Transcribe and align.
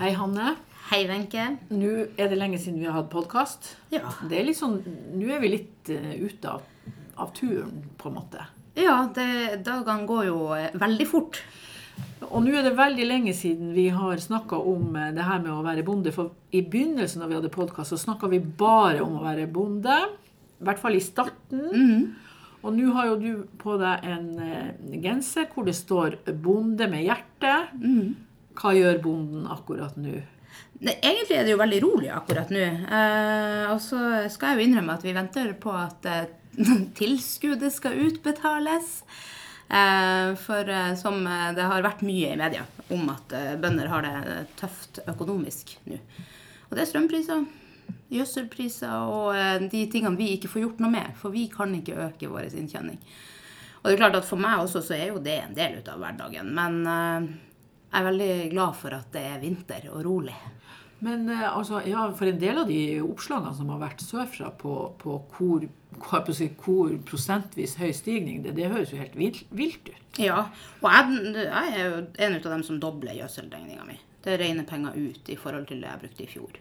Hei, 0.00 0.14
Hanne. 0.16 0.54
Hei, 0.88 1.02
Wenche. 1.04 1.42
Nå 1.76 1.88
er 2.16 2.30
det 2.32 2.36
lenge 2.40 2.56
siden 2.56 2.78
vi 2.80 2.86
har 2.88 2.94
hatt 2.96 3.10
podkast. 3.12 3.66
Ja. 3.92 4.14
Det 4.30 4.38
er 4.38 4.46
litt 4.46 4.56
sånn, 4.56 4.78
Nå 5.12 5.26
er 5.28 5.42
vi 5.42 5.50
litt 5.52 5.90
eh, 5.92 6.14
ute 6.22 6.54
av, 6.54 6.62
av 7.20 7.34
turen, 7.36 7.82
på 8.00 8.08
en 8.08 8.14
måte. 8.16 8.46
Ja, 8.80 8.94
det, 9.12 9.58
dagene 9.66 10.08
går 10.08 10.22
jo 10.30 10.38
eh, 10.56 10.70
veldig 10.80 11.06
fort. 11.10 11.42
Og 12.30 12.40
nå 12.46 12.54
er 12.56 12.64
det 12.64 12.72
veldig 12.78 13.10
lenge 13.10 13.34
siden 13.36 13.74
vi 13.76 13.90
har 13.92 14.24
snakka 14.24 14.62
om 14.72 14.96
eh, 14.96 15.10
det 15.18 15.28
her 15.28 15.44
med 15.44 15.52
å 15.52 15.66
være 15.68 15.84
bonde. 15.84 16.16
For 16.16 16.32
i 16.56 16.64
begynnelsen 16.64 17.20
da 17.20 17.28
vi 17.28 17.36
hadde 17.36 17.52
podkast, 17.52 17.92
så 17.92 18.00
snakka 18.00 18.32
vi 18.32 18.40
bare 18.40 19.04
om 19.04 19.20
å 19.20 19.26
være 19.26 19.44
bonde. 19.52 20.00
I 20.00 20.70
hvert 20.70 20.80
fall 20.80 20.96
i 20.96 21.04
starten. 21.04 22.08
Og 22.64 22.72
nå 22.72 22.88
har 22.96 23.12
jo 23.12 23.20
du 23.20 23.30
på 23.60 23.76
deg 23.84 24.08
en 24.16 24.96
genser 25.04 25.52
hvor 25.52 25.68
det 25.68 25.76
står 25.76 26.22
'bonde 26.40 26.88
med 26.88 27.04
hjerte'. 27.04 27.54
Hva 28.60 28.74
gjør 28.76 29.00
bonden 29.00 29.48
akkurat 29.48 29.96
nå? 29.96 30.18
Ne, 30.80 30.94
Egentlig 31.00 31.36
er 31.36 31.46
det 31.46 31.54
jo 31.54 31.60
veldig 31.60 31.80
rolig 31.84 32.10
akkurat 32.12 32.50
nå. 32.52 32.60
Eh, 32.60 33.64
og 33.72 33.80
så 33.84 34.28
skal 34.32 34.52
jeg 34.54 34.58
jo 34.58 34.68
innrømme 34.68 34.96
at 34.96 35.04
vi 35.06 35.16
venter 35.16 35.52
på 35.60 35.72
at 35.76 36.08
eh, 36.08 36.26
tilskuddet 37.00 37.72
skal 37.72 37.96
utbetales. 38.08 39.00
Eh, 39.70 40.34
for 40.40 40.68
eh, 40.68 40.92
som 40.98 41.22
eh, 41.26 41.50
det 41.56 41.68
har 41.72 41.84
vært 41.86 42.04
mye 42.04 42.34
i 42.34 42.38
media 42.38 42.64
om 42.90 43.08
at 43.12 43.32
eh, 43.36 43.56
bønder 43.60 43.90
har 43.92 44.06
det 44.06 44.38
tøft 44.58 44.98
økonomisk 45.06 45.76
nå. 45.86 46.00
Og 46.68 46.76
det 46.76 46.82
er 46.82 46.88
strømpriser, 46.90 47.44
gjødselpriser 48.10 49.10
og 49.10 49.68
de 49.72 49.84
tingene 49.90 50.18
vi 50.18 50.32
ikke 50.36 50.50
får 50.50 50.64
gjort 50.64 50.82
noe 50.82 50.92
med. 50.92 51.14
For 51.18 51.34
vi 51.34 51.48
kan 51.50 51.72
ikke 51.74 51.98
øke 52.08 52.30
vår 52.30 52.50
inntjening. 52.52 52.98
Og 53.80 53.88
det 53.88 53.94
er 53.94 54.02
klart 54.02 54.18
at 54.20 54.28
for 54.28 54.42
meg 54.42 54.60
også 54.60 54.82
så 54.84 54.94
er 54.98 55.08
jo 55.08 55.22
det 55.24 55.38
en 55.40 55.56
del 55.56 55.80
ut 55.80 55.88
av 55.90 56.02
hverdagen. 56.02 56.52
Men 56.54 57.30
jeg 57.90 58.00
er 58.00 58.06
veldig 58.06 58.32
glad 58.52 58.76
for 58.78 58.94
at 58.94 59.08
det 59.14 59.22
er 59.26 59.40
vinter 59.42 59.88
og 59.90 60.04
rolig. 60.06 60.36
Men 61.00 61.28
eh, 61.32 61.56
altså, 61.56 61.80
ja, 61.88 62.04
for 62.16 62.28
en 62.28 62.40
del 62.40 62.60
av 62.60 62.68
de 62.68 63.00
oppslagene 63.02 63.54
som 63.56 63.70
har 63.72 63.80
vært 63.80 64.04
sørfra 64.04 64.50
på, 64.60 64.74
på 65.00 65.16
hvor, 65.36 65.64
hvor 65.96 66.92
prosentvis 67.08 67.78
høy 67.80 67.90
stigning, 67.96 68.42
det, 68.44 68.54
det 68.58 68.68
høres 68.70 68.92
jo 68.92 69.00
helt 69.00 69.16
vilt, 69.18 69.42
vilt 69.50 69.88
ut. 69.88 70.20
Ja, 70.20 70.44
og 70.82 70.88
jeg, 70.92 71.20
jeg 71.40 71.72
er 71.72 71.82
jo 71.86 72.02
en 72.26 72.36
av 72.36 72.48
dem 72.52 72.64
som 72.66 72.80
dobler 72.82 73.16
gjødselregninga 73.16 73.86
mi. 73.88 73.96
Det 74.20 74.36
regner 74.36 74.68
penger 74.68 74.96
ut 75.00 75.30
i 75.32 75.38
forhold 75.40 75.70
til 75.70 75.80
det 75.80 75.88
jeg 75.88 76.02
brukte 76.02 76.24
i 76.26 76.28
fjor. 76.28 76.58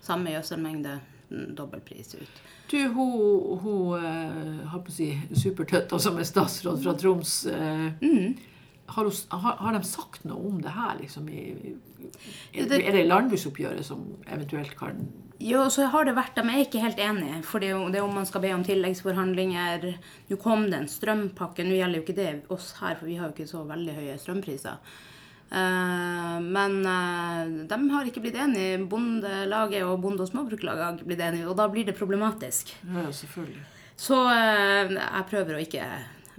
Samme 0.00 0.32
gjødselmengde, 0.32 0.94
mm, 1.28 1.50
dobbel 1.58 1.82
pris 1.84 2.14
ut. 2.16 2.40
Du, 2.72 2.78
hun, 2.94 3.58
hun 3.60 3.98
eh, 4.00 4.62
har 4.72 4.80
på 4.80 4.88
å 4.88 4.94
si 4.96 5.10
supertøtta 5.36 5.98
som 6.00 6.16
er 6.16 6.24
statsråd 6.24 6.80
fra 6.80 6.96
Troms. 6.96 7.34
eh, 7.52 7.90
har, 8.94 9.08
har, 9.44 9.56
har 9.64 9.76
de 9.78 9.82
sagt 9.88 10.24
noe 10.28 10.48
om 10.52 10.60
det 10.62 10.72
her, 10.76 10.96
liksom? 11.00 11.28
I, 11.28 11.74
i, 12.52 12.64
Det- 12.68 12.80
er 12.82 12.92
det 12.96 13.04
landbruksoppgjøret 13.08 13.84
som 13.86 14.02
eventuelt 14.26 14.74
kan 14.78 15.04
Jo, 15.42 15.64
så 15.74 15.88
har 15.90 16.04
det 16.06 16.14
vært, 16.14 16.36
De 16.38 16.42
er 16.46 16.60
ikke 16.64 16.80
helt 16.82 16.98
enige. 17.02 17.40
For 17.42 17.58
er 17.64 17.78
det 17.90 17.98
er 17.98 18.04
om 18.06 18.14
man 18.14 18.26
skal 18.28 18.40
be 18.44 18.52
om 18.54 18.62
tilleggsforhandlinger. 18.62 19.88
Nå 20.30 20.36
kom 20.38 20.68
det 20.70 20.78
en 20.78 20.86
strømpakke. 20.90 21.64
Nå 21.66 21.74
gjelder 21.80 21.98
jo 21.98 22.04
ikke 22.04 22.14
det 22.20 22.28
oss 22.54 22.68
her, 22.80 22.94
for 23.00 23.06
vi 23.10 23.16
har 23.18 23.26
jo 23.30 23.34
ikke 23.34 23.48
så 23.50 23.64
veldig 23.66 23.96
høye 23.96 24.18
strømpriser. 24.22 24.76
Eh, 25.52 26.38
men 26.40 26.78
eh, 26.86 27.66
de 27.68 27.78
har 27.92 28.06
ikke 28.08 28.22
blitt 28.24 28.38
enige. 28.38 28.78
Bondelaget 28.88 29.82
og 29.84 29.98
Bonde- 30.04 30.22
og 30.24 30.30
småbruklaget 30.30 30.84
har 30.86 30.94
ikke 30.96 31.10
blitt 31.10 31.24
enige, 31.26 31.48
og 31.50 31.56
da 31.58 31.66
blir 31.68 31.84
det 31.90 31.98
problematisk. 31.98 32.72
Ja, 32.86 33.08
selvfølgelig. 33.10 33.64
Så 33.98 34.22
eh, 34.32 34.94
jeg 34.96 35.26
prøver 35.30 35.58
å 35.58 35.62
ikke 35.66 35.84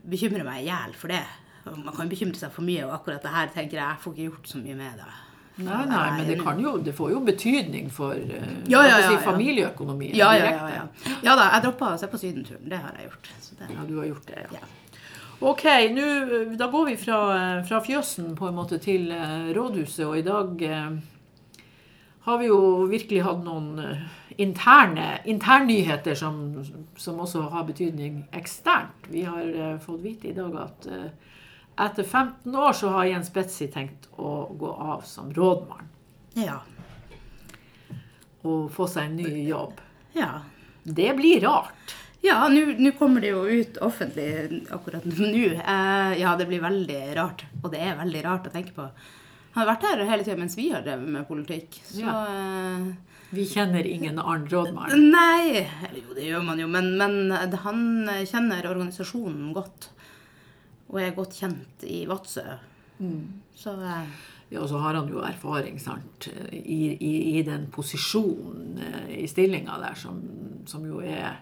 bekymre 0.09 0.43
meg 0.47 0.63
i 0.63 0.69
hjel 0.71 0.95
for 0.99 1.11
det. 1.13 1.21
Man 1.65 1.95
kan 1.95 2.09
bekymre 2.11 2.39
seg 2.39 2.51
for 2.51 2.65
mye, 2.67 2.83
og 2.87 2.97
akkurat 2.97 3.23
det 3.23 3.31
her 3.31 3.51
tenker 3.53 3.77
jeg 3.79 3.85
jeg 3.85 4.01
får 4.03 4.15
ikke 4.15 4.27
gjort 4.31 4.49
så 4.51 4.59
mye 4.63 4.75
med 4.79 4.97
det. 4.99 5.13
Nei, 5.55 5.83
nei, 5.85 6.05
men 6.17 6.27
det, 6.27 6.39
kan 6.41 6.57
jo, 6.59 6.71
det 6.81 6.95
får 6.97 7.11
jo 7.13 7.19
betydning 7.21 7.91
for 7.93 8.17
eh, 8.17 8.53
Ja, 8.71 8.81
ja, 8.87 8.95
ja, 8.97 9.01
si, 9.05 9.13
ja. 9.13 9.19
familieøkonomien. 9.21 10.15
Ja, 10.17 10.31
ja, 10.33 10.47
ja. 10.49 10.69
ja. 10.79 11.17
ja 11.21 11.35
da, 11.37 11.51
jeg 11.53 11.67
droppa 11.67 11.91
å 11.93 11.99
se 12.01 12.09
på 12.09 12.17
Sydenturen. 12.17 12.63
Det 12.71 12.79
har 12.81 12.97
jeg 12.97 13.11
gjort. 13.11 13.29
Så 13.37 13.59
det, 13.59 13.69
Ja, 13.69 13.85
du 13.85 13.99
har 13.99 14.09
gjort 14.09 14.31
det, 14.31 14.47
ja. 14.57 14.71
Ok, 15.43 15.63
nu, 15.93 16.05
da 16.57 16.69
går 16.71 16.85
vi 16.87 16.97
fra, 16.97 17.19
fra 17.67 17.81
fjøsen 17.85 18.33
på 18.39 18.47
en 18.47 18.57
måte 18.57 18.79
til 18.81 19.11
eh, 19.13 19.51
rådhuset, 19.53 20.05
og 20.07 20.17
i 20.17 20.25
dag 20.25 20.65
eh, 20.65 20.97
har 22.25 22.37
vi 22.39 22.47
jo 22.47 22.59
virkelig 22.89 23.23
hatt 23.25 23.43
noen 23.45 23.81
eh, 23.83 24.03
interne 24.41 25.19
internnyheter 25.29 26.15
som, 26.17 26.39
som 26.97 27.19
også 27.19 27.43
har 27.53 27.67
betydning 27.67 28.23
eksternt. 28.33 29.09
Vi 29.11 29.25
har 29.27 29.43
eh, 29.43 29.77
fått 29.83 30.01
vite 30.05 30.31
i 30.31 30.37
dag 30.37 30.55
at 30.63 30.87
eh, 30.89 31.09
etter 31.77 32.03
15 32.03 32.55
år 32.55 32.73
så 32.73 32.93
har 32.93 33.09
Jens 33.09 33.33
Betzy 33.33 33.67
tenkt 33.71 34.09
å 34.17 34.33
gå 34.59 34.71
av 34.73 35.01
som 35.09 35.31
rådmann 35.33 35.89
ja. 36.37 36.59
og 38.41 38.71
få 38.73 38.87
seg 38.89 39.09
en 39.09 39.21
ny 39.21 39.47
jobb. 39.49 39.81
ja. 40.17 40.33
Det 40.83 41.13
blir 41.15 41.39
rart. 41.39 41.93
Ja, 42.23 42.47
nå 42.47 42.91
kommer 42.99 43.21
det 43.23 43.29
jo 43.33 43.45
ut 43.47 43.77
offentlig 43.83 44.65
akkurat 44.71 45.05
nå. 45.05 45.45
Eh, 45.47 46.13
ja, 46.19 46.35
det 46.39 46.47
blir 46.47 46.59
veldig 46.63 47.15
rart. 47.15 47.45
Og 47.61 47.71
det 47.71 47.79
er 47.83 47.95
veldig 47.99 48.23
rart 48.25 48.47
å 48.47 48.51
tenke 48.51 48.75
på. 48.75 48.89
Han 49.53 49.61
har 49.61 49.69
vært 49.73 49.85
her 49.87 50.03
hele 50.09 50.25
tida 50.25 50.39
mens 50.39 50.57
vi 50.59 50.69
har 50.73 50.83
drevet 50.83 51.07
med 51.07 51.27
politikk. 51.27 51.79
Så 51.87 52.03
ja. 52.03 52.19
Vi 53.33 53.47
kjenner 53.49 53.87
ingen 53.87 54.19
annen 54.21 54.47
rådmann. 54.51 54.91
Nei 55.09 55.63
Eller 55.63 55.99
jo, 55.99 56.13
det 56.13 56.27
gjør 56.27 56.43
man 56.45 56.59
jo, 56.61 56.67
men, 56.69 56.91
men 56.99 57.55
han 57.63 57.83
kjenner 58.29 58.67
organisasjonen 58.69 59.53
godt. 59.55 59.89
Og 60.93 61.01
er 61.01 61.15
godt 61.17 61.33
kjent 61.41 61.83
i 61.89 62.03
Vadsø. 62.09 62.45
Så 63.57 63.73
eh, 63.81 64.13
Ja, 64.53 64.61
og 64.61 64.69
så 64.69 64.77
har 64.77 64.93
han 64.93 65.07
jo 65.09 65.23
erfaring 65.25 65.79
sant, 65.81 66.27
i, 66.53 66.93
i, 66.93 67.13
i 67.39 67.41
den 67.41 67.65
posisjonen 67.73 68.77
eh, 68.77 69.23
i 69.23 69.27
stillinga 69.27 69.79
der, 69.81 69.97
som, 69.97 70.19
som 70.69 70.85
jo 70.85 70.99
er 71.01 71.39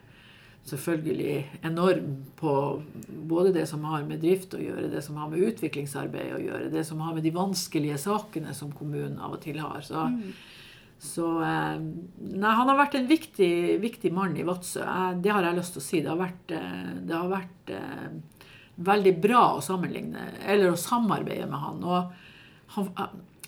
selvfølgelig 0.69 1.59
enorm 1.67 2.13
på 2.40 2.53
både 3.28 3.51
det 3.57 3.66
som 3.67 3.84
har 3.90 4.06
med 4.07 4.22
drift 4.23 4.53
å 4.56 4.61
gjøre, 4.61 4.91
det 4.94 5.01
som 5.03 5.17
har 5.19 5.28
med 5.31 5.44
utviklingsarbeid 5.44 6.35
å 6.38 6.40
gjøre, 6.40 6.72
det 6.72 6.85
som 6.88 7.01
har 7.03 7.17
med 7.17 7.25
de 7.25 7.34
vanskelige 7.35 7.97
sakene 8.00 8.53
som 8.56 8.72
kommunen 8.72 9.19
av 9.19 9.35
og 9.35 9.41
til 9.44 9.59
har. 9.59 9.81
Så, 9.84 10.06
så 11.01 11.31
eh, 11.44 11.79
Nei, 11.81 12.57
han 12.61 12.72
har 12.72 12.79
vært 12.79 12.95
en 13.01 13.11
viktig, 13.11 13.53
viktig 13.84 14.13
mann 14.16 14.38
i 14.40 14.47
Vadsø. 14.47 14.85
Det 15.19 15.35
har 15.35 15.50
jeg 15.50 15.59
lyst 15.59 15.75
til 15.75 15.84
å 15.84 15.90
si. 15.90 16.06
Det 16.06 16.13
har 16.13 16.22
vært, 16.22 16.56
det 17.09 17.17
har 17.17 17.34
vært 17.34 17.75
veldig 18.83 19.15
bra 19.23 19.45
å 19.57 19.63
sammenligne, 19.63 20.27
eller 20.45 20.71
å 20.73 20.77
samarbeide 20.79 21.47
med 21.49 21.59
han. 21.59 21.81
Og 21.83 22.75
han, 22.75 22.93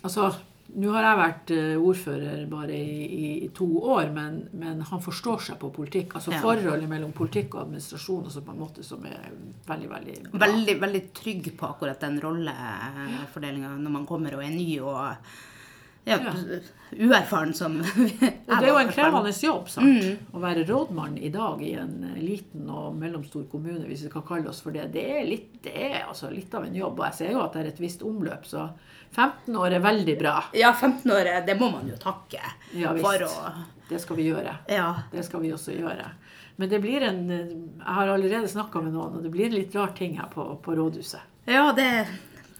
altså, 0.02 0.32
nå 0.74 0.90
har 0.94 1.04
jeg 1.06 1.18
vært 1.20 1.50
eh, 1.54 1.74
ordfører 1.78 2.44
bare 2.50 2.74
i, 2.74 3.28
i 3.44 3.48
to 3.54 3.66
år, 3.94 4.08
men, 4.16 4.40
men 4.58 4.80
han 4.88 5.02
forstår 5.04 5.42
seg 5.48 5.58
på 5.60 5.70
politikk. 5.76 6.16
Altså 6.18 6.32
Ja. 6.34 6.40
forholdet 6.42 6.88
mellom 6.90 7.12
politikk 7.14 7.54
og 7.54 7.66
administrasjon 7.66 8.24
altså 8.26 8.42
på 8.42 8.54
en 8.54 8.62
måte 8.64 8.82
som 8.86 9.04
er 9.06 9.28
veldig, 9.68 9.90
veldig 9.92 10.16
bra. 10.30 10.40
veldig, 10.46 10.76
veldig 10.82 11.02
trygg 11.14 11.50
på 11.60 11.68
akkurat 11.68 12.00
den 12.00 12.18
rollefordelinga 12.24 13.74
når 13.78 13.96
man 14.00 14.06
kommer 14.08 14.34
og 14.38 14.44
er 14.44 14.54
ny 14.56 14.70
og 14.80 14.98
ja, 16.04 16.18
Ja. 16.20 16.32
uerfaren 16.92 17.54
som 17.56 17.78
Og 17.80 18.50
det 18.52 18.58
er 18.60 18.68
jo 18.68 18.78
en 18.78 18.90
krevende 18.92 19.32
jobb, 19.32 19.68
sant? 19.72 20.04
Å 20.34 20.40
være 20.42 20.64
rådmann 20.68 21.16
i 21.18 21.30
dag 21.32 21.62
i 21.64 21.72
en 21.80 21.94
eh, 22.10 22.18
liten 22.22 22.68
og 22.70 22.96
mellomstor 23.00 23.46
kommune, 23.50 23.86
hvis 23.88 24.04
vi 24.04 24.10
skal 24.12 24.24
kalle 24.28 24.50
oss 24.52 24.60
for 24.64 24.74
det. 24.76 24.90
Det 24.94 25.04
er, 25.16 25.22
litt, 25.28 25.48
det 25.64 25.72
er 25.72 26.02
altså 26.04 26.28
litt 26.32 26.52
av 26.54 26.66
en 26.68 26.76
jobb. 26.76 27.00
Og 27.00 27.06
jeg 27.08 27.18
ser 27.20 27.32
jo 27.34 27.42
at 27.44 27.56
det 27.56 27.62
er 27.64 27.70
et 27.72 27.80
visst 27.82 28.04
omløp, 28.06 28.44
så 28.48 28.68
15 29.14 29.56
år 29.56 29.78
er 29.78 29.84
veldig 29.84 30.16
bra. 30.20 30.34
Ja, 30.58 30.72
15 30.74 31.10
år, 31.14 31.30
det 31.46 31.56
må 31.60 31.70
man 31.72 31.88
jo 31.88 31.96
takke 32.02 32.42
Ja 32.74 32.92
for 32.98 33.24
å 33.28 33.32
Det 33.88 34.00
skal 34.02 34.16
vi 34.18 34.28
gjøre. 34.30 34.56
Ja. 34.72 34.88
Det 35.12 35.24
skal 35.26 35.42
vi 35.44 35.52
også 35.54 35.74
gjøre. 35.76 36.10
Men 36.56 36.70
det 36.70 36.78
blir 36.82 37.02
en 37.02 37.24
Jeg 37.28 37.94
har 37.96 38.08
allerede 38.12 38.48
snakka 38.48 38.82
med 38.82 38.94
noen, 38.94 39.16
og 39.18 39.22
det 39.24 39.32
blir 39.34 39.48
en 39.48 39.56
litt 39.56 39.74
rar 39.74 39.94
ting 39.96 40.18
her 40.20 40.28
på, 40.32 40.44
på 40.62 40.76
rådhuset. 40.78 41.32
Ja, 41.50 41.72
det, 41.76 41.88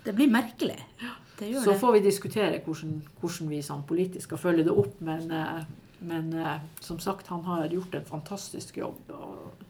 det 0.04 0.14
blir 0.16 0.32
merkelig. 0.32 0.78
Gjør 1.00 1.20
Så 1.38 1.70
det. 1.70 1.78
får 1.78 1.92
vi 1.92 2.00
diskutere 2.04 2.60
hvordan, 2.64 2.98
hvordan 3.20 3.48
vi 3.50 3.62
sånn 3.62 3.82
politisk 3.88 4.28
skal 4.28 4.40
følge 4.40 4.66
det 4.68 4.74
opp. 4.74 5.00
Men, 5.04 5.26
eh, 5.30 5.64
men 6.06 6.30
eh, 6.38 6.60
som 6.84 7.00
sagt, 7.02 7.30
han 7.32 7.42
har 7.48 7.66
gjort 7.72 7.94
en 7.98 8.06
fantastisk 8.06 8.78
jobb 8.78 9.10
og, 9.16 9.64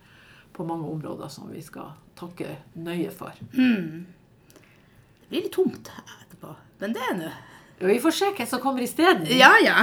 på 0.55 0.67
mange 0.69 0.87
områder 0.91 1.33
som 1.33 1.49
vi 1.51 1.63
skal 1.65 1.95
takke 2.19 2.59
nøye 2.77 3.11
for. 3.15 3.33
Det 3.55 5.31
blir 5.31 5.47
litt 5.47 5.55
tomt 5.57 5.91
etterpå. 6.05 6.53
Men 6.83 6.95
det 6.95 7.09
er 7.11 7.19
nå 7.23 7.33
vi 7.79 8.01
får 8.01 8.11
se 8.11 8.29
hvem 8.37 8.47
som 8.47 8.61
kommer 8.63 8.83
isteden. 8.83 9.27
Ja, 9.29 9.51
ja. 9.65 9.75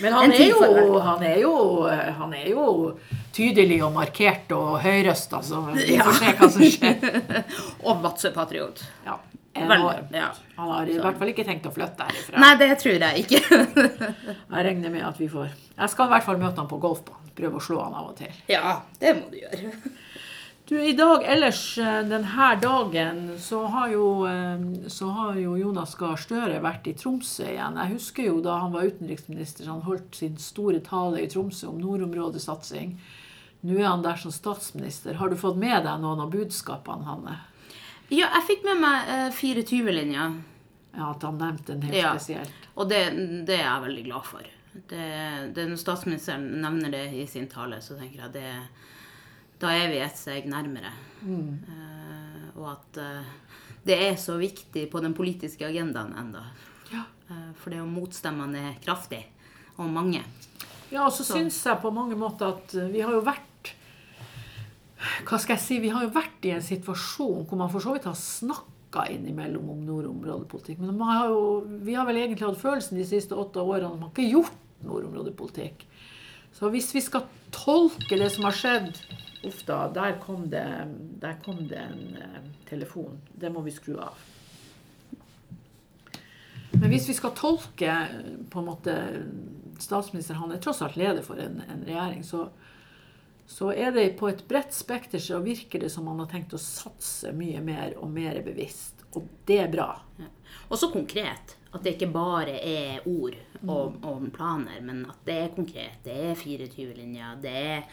Men 0.00 0.12
han 0.12 0.32
er, 0.32 0.46
jo, 0.48 0.98
han, 0.98 1.22
er 1.22 1.38
jo, 1.38 1.52
han 2.18 2.32
er 2.34 2.46
jo 2.48 2.64
tydelig 3.36 3.82
og 3.84 3.92
markert 3.94 4.50
og 4.56 4.78
høyrøsta, 4.80 5.42
så 5.44 5.60
vi 5.74 5.98
får 6.00 6.16
se 6.16 6.32
hva 6.38 6.48
som 6.54 6.64
skjer. 6.64 7.42
Og 7.86 8.00
Vadsø-patriot. 8.04 8.80
Ja, 9.04 9.18
Veldig, 9.60 9.76
enormt. 9.76 10.16
ja. 10.16 10.28
Han 10.56 10.72
har 10.72 10.88
i 10.88 10.98
hvert 10.98 11.18
fall 11.20 11.32
ikke 11.32 11.44
tenkt 11.48 11.66
å 11.68 11.72
flytte 11.74 12.08
herifra. 12.08 12.40
Nei, 12.40 12.52
det 12.60 12.70
tror 12.80 12.98
jeg 13.06 13.24
ikke. 13.24 13.40
Jeg 14.56 14.66
regner 14.70 14.92
med 14.92 15.04
at 15.08 15.20
vi 15.20 15.28
får 15.32 15.48
Jeg 15.52 15.92
skal 15.92 16.08
i 16.08 16.14
hvert 16.14 16.26
fall 16.26 16.40
møte 16.40 16.62
han 16.62 16.68
på 16.70 16.80
golfbanen. 16.82 17.32
Prøve 17.36 17.58
å 17.60 17.64
slå 17.64 17.82
han 17.84 17.96
av 17.98 18.12
og 18.12 18.16
til. 18.16 18.32
ja, 18.48 18.78
det 19.00 19.16
må 19.18 19.26
du 19.32 19.40
gjøre. 19.42 19.72
Du, 20.66 20.74
I 20.82 20.96
dag 20.98 21.22
ellers 21.30 21.78
eh, 21.78 22.00
denne 22.10 22.46
dagen 22.58 23.18
så 23.38 23.60
har 23.70 23.92
jo, 23.92 24.06
eh, 24.26 24.88
så 24.90 25.12
har 25.14 25.36
jo 25.38 25.52
Jonas 25.60 25.92
Gahr 25.94 26.16
Støre 26.18 26.56
vært 26.64 26.88
i 26.90 26.94
Tromsø 26.98 27.44
igjen. 27.52 27.76
Jeg 27.78 27.92
husker 27.92 28.26
jo 28.26 28.40
da 28.42 28.56
han 28.64 28.72
var 28.74 28.88
utenriksminister, 28.88 29.68
han 29.70 29.84
holdt 29.86 30.18
sin 30.18 30.34
store 30.42 30.80
tale 30.82 31.22
i 31.22 31.28
Tromsø 31.30 31.68
om 31.70 31.78
nordområdesatsing. 31.78 32.96
Nå 33.62 33.78
er 33.78 33.86
han 33.86 34.02
der 34.02 34.18
som 34.18 34.34
statsminister. 34.34 35.20
Har 35.20 35.30
du 35.30 35.36
fått 35.38 35.60
med 35.60 35.86
deg 35.86 36.02
noen 36.02 36.24
av 36.24 36.34
budskapene, 36.34 37.06
Hanne? 37.06 37.36
Ja, 38.08 38.28
jeg 38.36 38.44
fikk 38.46 38.64
med 38.68 38.78
meg 38.82 39.08
eh, 39.10 39.30
24-linja. 39.34 40.26
Ja, 40.96 41.10
At 41.10 41.22
han 41.26 41.38
nevnte 41.40 41.74
den 41.74 41.82
helt 41.88 41.96
Ja. 41.98 42.12
spesielt. 42.14 42.68
Og 42.76 42.88
det, 42.88 43.00
det 43.48 43.56
er 43.58 43.64
jeg 43.66 43.82
veldig 43.88 44.04
glad 44.06 44.24
for. 44.28 44.44
Det, 44.76 45.06
det, 45.56 45.64
når 45.70 45.80
statsministeren 45.80 46.44
nevner 46.60 46.92
det 46.92 47.04
i 47.16 47.24
sin 47.26 47.46
tale, 47.48 47.78
så 47.80 47.96
tenker 47.96 48.26
jeg 48.26 48.32
det 48.34 48.50
Da 49.60 49.70
er 49.72 49.88
vi 49.88 49.98
et 50.04 50.18
steg 50.20 50.44
nærmere. 50.52 50.90
Eh, 51.24 52.48
og 52.56 52.66
at 52.74 52.98
eh, 53.00 53.30
det 53.86 53.96
er 54.10 54.16
så 54.20 54.36
viktig 54.40 54.86
på 54.92 55.00
den 55.04 55.14
politiske 55.16 55.64
agendaen 55.66 56.12
enda. 56.20 56.42
Ja. 56.92 57.04
Eh, 57.30 57.50
for 57.56 57.70
det 57.72 57.78
er 57.80 57.84
jo 57.84 57.90
motstemmene 57.94 58.66
er 58.70 58.78
kraftig, 58.84 59.22
og 59.78 59.88
mange. 59.92 60.22
Ja, 60.92 61.06
og 61.06 61.12
så 61.16 61.24
syns 61.26 61.58
jeg 61.66 61.80
på 61.82 61.90
mange 61.90 62.14
måter 62.18 62.52
at 62.54 62.76
vi 62.92 63.00
har 63.02 63.10
jo 63.16 63.24
vært 63.26 63.55
Hva 65.26 65.38
skal 65.42 65.56
jeg 65.56 65.64
si? 65.64 65.78
Vi 65.82 65.90
har 65.90 66.04
jo 66.06 66.14
vært 66.14 66.44
i 66.46 66.52
en 66.54 66.62
situasjon 66.62 67.46
hvor 67.48 67.58
man 67.58 67.70
for 67.72 67.82
så 67.82 67.96
vidt 67.96 68.06
har 68.06 68.14
snakka 68.18 69.08
innimellom 69.10 69.72
om 69.72 69.80
nordområdepolitikk. 69.86 70.78
Men 70.82 71.02
har 71.02 71.32
jo, 71.32 71.40
vi 71.82 71.96
har 71.98 72.06
vel 72.06 72.20
egentlig 72.20 72.46
hatt 72.46 72.60
følelsen 72.60 73.00
de 73.00 73.06
siste 73.08 73.34
åtte 73.34 73.62
årene 73.62 73.90
at 73.90 73.98
man 73.98 74.12
ikke 74.12 74.22
har 74.22 74.36
gjort 74.36 74.86
nordområdepolitikk. 74.86 75.82
Så 76.54 76.70
hvis 76.72 76.92
vi 76.94 77.02
skal 77.04 77.26
tolke 77.52 78.16
det 78.16 78.30
som 78.32 78.46
har 78.48 78.56
skjedd 78.56 78.92
Uff 79.46 79.60
da, 79.68 79.84
der 79.94 80.16
kom 80.18 80.46
det, 80.50 80.64
der 81.22 81.36
kom 81.44 81.58
det 81.70 81.78
en 81.78 82.16
eh, 82.18 82.46
telefon. 82.66 83.20
Det 83.30 83.50
må 83.52 83.60
vi 83.62 83.70
skru 83.70 83.92
av. 84.02 84.16
Men 86.72 86.88
hvis 86.90 87.06
vi 87.10 87.14
skal 87.14 87.34
tolke 87.36 87.92
eh, 87.92 88.32
på 88.50 88.62
en 88.62 88.66
måte 88.66 88.96
statsministeren, 89.78 90.40
han 90.40 90.56
er 90.56 90.62
tross 90.64 90.82
alt 90.82 90.96
leder 90.98 91.22
for 91.22 91.38
en, 91.38 91.60
en 91.62 91.84
regjering, 91.86 92.24
så, 92.26 92.48
så 93.46 93.70
er 93.72 93.92
det 93.94 94.08
på 94.18 94.28
et 94.28 94.42
bredt 94.48 94.74
spekter 94.74 95.22
så 95.22 95.38
virker 95.44 95.84
det 95.84 95.90
som 95.92 96.08
man 96.08 96.18
har 96.22 96.30
tenkt 96.32 96.56
å 96.56 96.60
satse 96.60 97.30
mye 97.36 97.62
mer 97.62 97.94
og 98.00 98.10
mer 98.10 98.40
bevisst. 98.46 99.06
Og 99.16 99.28
det 99.48 99.60
er 99.62 99.70
bra. 99.72 99.90
Og 100.68 100.78
så 100.78 100.90
konkret. 100.92 101.56
At 101.76 101.84
det 101.84 101.96
ikke 101.96 102.08
bare 102.08 102.56
er 102.56 103.04
ord 103.10 103.34
og, 103.68 103.98
og 104.06 104.26
planer, 104.32 104.78
men 104.84 105.02
at 105.10 105.18
det 105.28 105.38
er 105.42 105.54
konkret. 105.54 105.98
Det 106.06 106.14
er 106.30 106.38
24-linja, 106.40 107.34
det 107.42 107.52
er 107.52 107.88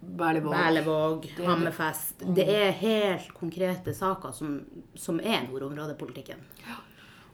Berlevåg. 0.00 1.26
Er. 1.36 1.44
Hammerfest. 1.46 2.24
Det 2.36 2.46
er 2.48 2.70
helt 2.80 3.28
konkrete 3.36 3.94
saker 3.94 4.32
som, 4.34 4.56
som 4.96 5.20
er 5.20 5.44
nordområdepolitikken. 5.46 6.40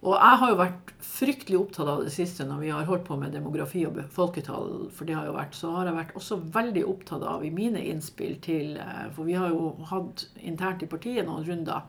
Og 0.05 0.13
jeg 0.13 0.39
har 0.41 0.51
jo 0.53 0.59
vært 0.59 0.93
fryktelig 1.07 1.59
opptatt 1.59 1.89
av 1.89 2.03
det 2.05 2.13
siste 2.13 2.45
når 2.47 2.61
vi 2.63 2.71
har 2.75 2.89
holdt 2.89 3.07
på 3.07 3.17
med 3.19 3.33
demografi 3.35 3.87
og 3.89 3.99
folketall, 4.13 4.89
for 4.93 5.09
det 5.09 5.17
har 5.17 5.29
jo 5.29 5.37
vært, 5.37 5.57
så 5.57 5.73
har 5.73 5.89
jeg 5.89 5.97
vært 5.97 6.15
også 6.21 6.39
veldig 6.57 6.85
opptatt 6.91 7.25
av 7.27 7.45
i 7.47 7.53
mine 7.55 7.81
innspill 7.93 8.37
til 8.45 8.77
eh, 8.83 9.07
For 9.17 9.29
vi 9.29 9.37
har 9.39 9.55
jo 9.55 9.73
hatt 9.91 10.27
internt 10.37 10.85
i 10.85 10.91
partiet 10.91 11.27
noen 11.27 11.47
runder. 11.47 11.89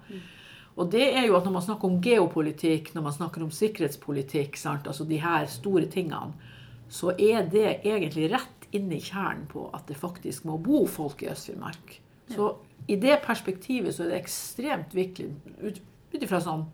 Og 0.78 0.92
det 0.94 1.08
er 1.10 1.26
jo 1.26 1.36
at 1.38 1.48
når 1.48 1.56
man 1.58 1.66
snakker 1.66 1.90
om 1.90 2.00
geopolitikk, 2.06 2.94
når 2.94 3.08
man 3.10 3.16
snakker 3.16 3.44
om 3.44 3.54
sikkerhetspolitikk, 3.54 4.60
sant? 4.62 4.88
altså 4.88 5.08
de 5.10 5.20
her 5.22 5.50
store 5.52 5.90
tingene, 5.92 6.54
så 6.88 7.12
er 7.18 7.50
det 7.52 7.82
egentlig 7.82 8.30
rett 8.32 8.68
inn 8.76 8.92
i 8.94 9.02
kjernen 9.04 9.48
på 9.52 9.66
at 9.76 9.88
det 9.90 9.98
faktisk 10.00 10.46
må 10.48 10.56
bo 10.62 10.86
folk 10.88 11.24
i 11.24 11.32
Øst-Finnmark. 11.32 11.98
Så 12.32 12.54
i 12.88 12.96
det 13.00 13.20
perspektivet 13.26 13.96
så 13.96 14.06
er 14.06 14.14
det 14.14 14.22
ekstremt 14.22 14.96
viktig 14.96 15.28
ut 15.64 15.82
ifra 16.18 16.40
sånn 16.44 16.66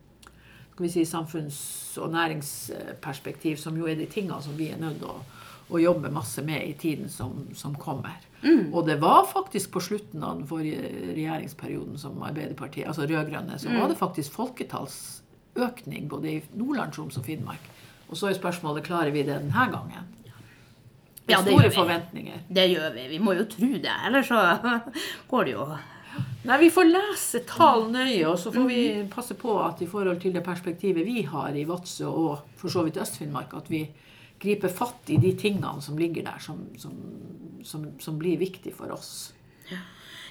skal 0.73 0.87
vi 0.87 0.91
si, 0.91 1.03
samfunns- 1.05 1.97
og 2.01 2.11
næringsperspektiv, 2.15 3.57
som 3.61 3.77
jo 3.77 3.85
er 3.87 3.95
de 3.99 4.07
tingene 4.09 4.41
som 4.41 4.55
vi 4.57 4.71
er 4.73 4.79
nødt 4.81 4.97
til 5.03 5.11
å, 5.11 5.19
å 5.73 5.79
jobbe 5.81 6.09
masse 6.13 6.41
med 6.45 6.65
i 6.65 6.73
tiden 6.73 7.09
som, 7.13 7.43
som 7.55 7.75
kommer. 7.79 8.17
Og 8.73 8.83
det 8.87 8.97
var 8.99 9.23
faktisk 9.29 9.71
på 9.71 9.79
slutten 9.85 10.23
av 10.25 10.39
den 10.41 10.47
forrige 10.49 10.81
regjeringsperioden 11.15 11.97
som 12.01 12.17
Arbeiderpartiet, 12.27 12.87
altså 12.89 13.05
rød-grønne, 13.07 13.55
så 13.61 13.69
var 13.71 13.87
det 13.87 13.95
faktisk 14.01 14.33
folketallsøkning 14.35 16.09
både 16.11 16.31
i 16.33 16.41
Nordland, 16.59 16.91
Troms 16.93 17.17
og 17.21 17.25
Finnmark. 17.29 17.69
Og 18.09 18.17
så 18.19 18.27
er 18.29 18.35
spørsmålet 18.37 18.83
klarer 18.85 19.13
vi 19.15 19.23
det 19.23 19.37
denne 19.39 19.69
gangen. 19.71 20.09
Det 21.23 21.31
Ja, 21.31 21.39
er 21.39 21.45
det 21.45 21.53
store 21.53 21.71
forventninger. 21.71 22.41
Det 22.51 22.65
gjør 22.73 22.89
vi. 22.97 23.07
Vi 23.13 23.19
må 23.23 23.37
jo 23.37 23.45
tro 23.47 23.69
det, 23.79 23.93
ellers 24.09 24.27
så 24.27 24.41
går 25.31 25.45
det 25.47 25.53
jo 25.55 25.67
Nei, 26.43 26.57
Vi 26.59 26.69
får 26.75 26.89
lese 26.89 27.39
tall 27.47 27.85
nøye, 27.91 28.25
og 28.27 28.35
så 28.39 28.51
får 28.51 28.65
vi 28.67 28.79
passe 29.11 29.35
på 29.39 29.53
at 29.63 29.79
i 29.81 29.87
forhold 29.87 30.19
til 30.19 30.33
det 30.35 30.43
perspektivet 30.43 31.05
vi 31.07 31.21
har 31.23 31.55
i 31.55 31.63
Vadsø 31.67 32.09
og 32.09 32.57
for 32.59 32.73
så 32.73 32.83
vidt 32.83 32.99
Øst-Finnmark, 32.99 33.53
at 33.55 33.69
vi 33.71 33.85
griper 34.43 34.73
fatt 34.73 35.07
i 35.13 35.21
de 35.23 35.31
tingene 35.39 35.79
som 35.81 35.95
ligger 35.97 36.25
der, 36.27 36.41
som, 36.43 36.65
som, 36.79 36.97
som, 37.63 37.85
som 37.99 38.19
blir 38.19 38.41
viktig 38.41 38.73
for 38.75 38.91
oss. 38.91 39.31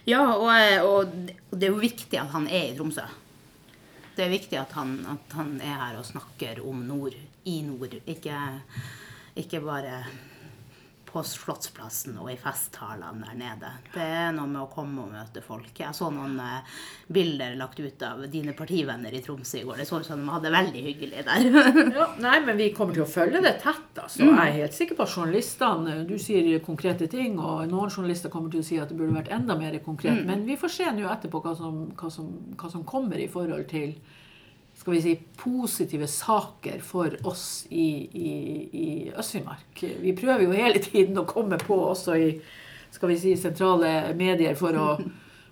Ja, 0.05 0.27
og, 0.35 0.51
og 0.85 1.57
det 1.57 1.69
er 1.69 1.73
jo 1.73 1.81
viktig 1.81 2.19
at 2.21 2.33
han 2.35 2.49
er 2.51 2.73
i 2.73 2.77
Tromsø. 2.77 3.07
Det 4.13 4.27
er 4.27 4.35
viktig 4.35 4.59
at 4.61 4.75
han, 4.77 4.99
at 5.09 5.37
han 5.39 5.55
er 5.65 5.79
her 5.81 6.01
og 6.01 6.05
snakker 6.05 6.61
om 6.69 6.83
nord 6.85 7.17
i 7.49 7.57
nord, 7.65 7.95
ikke, 8.05 8.37
ikke 9.41 9.63
bare 9.65 10.03
på 11.13 11.23
Slottsplassen 11.27 12.17
og 12.23 12.31
i 12.33 12.39
festtalene 12.41 13.27
der 13.27 13.37
nede. 13.37 13.71
Det 13.93 14.05
er 14.05 14.31
noe 14.35 14.49
med 14.49 14.63
å 14.63 14.71
komme 14.73 15.05
og 15.05 15.13
møte 15.13 15.43
folk. 15.45 15.71
Jeg 15.77 15.93
så 15.97 16.09
noen 16.13 16.39
eh, 16.41 16.79
bilder 17.13 17.57
lagt 17.61 17.81
ut 17.83 18.05
av 18.07 18.23
dine 18.33 18.55
partivenner 18.57 19.13
i 19.13 19.21
Tromsø 19.25 19.61
i 19.61 19.67
går. 19.69 19.83
Det 19.83 19.89
så 19.89 20.01
ut 20.01 20.09
som 20.09 20.23
de 20.23 20.33
hadde 20.33 20.49
det 20.49 20.55
veldig 20.57 20.85
hyggelig 20.89 21.27
der. 21.29 21.49
Ja, 22.03 22.07
nei, 22.23 22.39
men 22.47 22.57
vi 22.57 22.71
kommer 22.75 22.97
til 22.97 23.05
å 23.05 23.11
følge 23.11 23.43
det 23.45 23.55
tett. 23.63 23.99
Altså. 24.01 24.25
Jeg 24.25 24.33
er 24.33 24.57
helt 24.63 24.77
sikker 24.77 24.97
på 24.97 25.05
at 25.05 25.13
journalistene 25.13 25.97
Du 26.09 26.15
sier 26.21 26.63
konkrete 26.65 27.09
ting, 27.13 27.37
og 27.39 27.67
noen 27.71 27.93
journalister 27.93 28.33
kommer 28.33 28.53
til 28.53 28.63
å 28.63 28.67
si 28.67 28.81
at 28.81 28.91
det 28.91 28.97
burde 28.99 29.19
vært 29.19 29.33
enda 29.35 29.57
mer 29.59 29.77
konkret. 29.85 30.25
Men 30.27 30.47
vi 30.49 30.57
får 30.61 30.73
se 30.79 30.89
nå 30.97 31.07
etterpå 31.13 31.43
hva 31.45 31.55
som, 31.59 31.85
hva, 31.99 32.11
som, 32.13 32.33
hva 32.57 32.73
som 32.73 32.87
kommer 32.89 33.21
i 33.21 33.29
forhold 33.31 33.69
til 33.73 33.95
skal 34.83 34.97
vi 34.97 35.03
si, 35.03 35.15
positive 35.39 36.09
saker 36.11 36.81
for 36.83 37.15
oss 37.31 37.67
i, 37.71 37.87
i, 38.19 38.31
i 38.75 38.87
Øst-Finnmark. 39.15 39.79
Vi 40.03 40.15
prøver 40.19 40.43
jo 40.43 40.57
hele 40.57 40.83
tiden 40.83 41.21
å 41.21 41.27
komme 41.29 41.55
på 41.61 41.77
også 41.85 42.17
i 42.19 42.33
skal 42.91 43.13
vi 43.13 43.19
si, 43.21 43.37
sentrale 43.39 44.11
medier 44.19 44.59
for 44.59 44.75
å, 44.77 44.89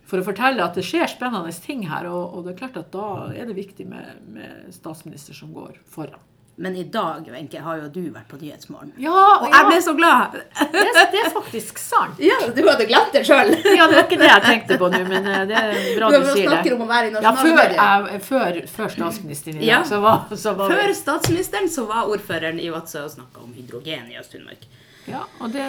for 0.03 0.19
å 0.19 0.27
fortelle 0.27 0.65
at 0.65 0.75
det 0.75 0.82
skjer 0.88 1.06
spennende 1.12 1.55
ting 1.62 1.87
her. 1.87 2.11
Og, 2.11 2.35
og 2.35 2.43
det 2.43 2.56
er 2.56 2.59
klart 2.65 2.81
at 2.82 2.91
da 2.91 3.06
er 3.31 3.47
det 3.47 3.55
viktig 3.61 3.87
med, 3.88 4.19
med 4.35 4.75
statsminister 4.75 5.38
som 5.38 5.55
går 5.55 5.79
foran. 5.87 6.27
Men 6.61 6.75
i 6.77 6.83
dag, 6.93 7.25
Venke, 7.33 7.61
har 7.65 7.79
jo 7.81 7.87
du 7.89 8.03
vært 8.12 8.27
på 8.29 8.37
Nyhetsmorgen. 8.37 8.91
Ja, 9.01 9.20
Og 9.41 9.46
jeg 9.49 9.65
ble 9.70 9.77
så 9.81 9.94
glad! 9.96 10.34
det, 10.75 10.82
det 11.15 11.23
er 11.23 11.31
faktisk 11.32 11.79
sant. 11.81 12.19
Ja, 12.31 12.37
du 12.53 12.61
hadde 12.69 12.84
glemt 12.91 13.15
det 13.17 13.23
sjøl! 13.25 13.55
Ja, 13.79 13.87
det 13.89 13.96
var 13.96 14.05
ikke 14.05 14.19
det 14.20 14.29
jeg 14.29 14.43
tenkte 14.44 14.77
på 14.82 14.91
nå, 14.93 15.01
men 15.08 15.25
eh, 15.31 15.46
det 15.49 15.56
er 15.56 15.73
bra 15.96 16.11
du 16.13 16.19
du 16.20 16.29
sier 16.34 16.53
det. 16.53 16.75
om 16.75 16.84
å 16.84 16.89
være 16.91 17.08
i 17.08 17.23
Ja, 17.25 17.32
før, 17.39 17.63
jeg, 17.79 18.20
før, 18.27 18.61
før 18.75 18.93
statsministeren 18.96 19.56
i 19.56 19.63
dag, 19.63 19.69
Ja. 19.70 19.79
så 19.89 20.03
var, 20.05 20.27
så 20.37 20.53
var 20.58 20.75
Før 20.77 20.93
statsministeren 20.99 21.70
så 21.73 21.87
var 21.89 22.13
ordføreren 22.13 22.61
i 22.61 22.69
Vadsø 22.75 23.06
og 23.06 23.15
snakka 23.15 23.41
om 23.46 23.55
hydrogen 23.56 24.13
i 24.13 24.19
Øst-Finnmark. 24.20 24.69
Ja, 25.08 25.23
og 25.41 25.55
det, 25.56 25.65